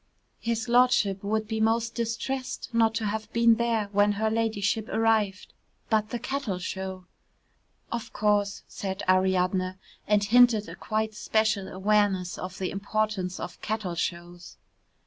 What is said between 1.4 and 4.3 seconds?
be most distressed not to have been there when